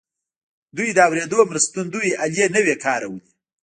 [0.77, 3.27] دوی د اورېدو مرستندويي الې نه وې کارولې.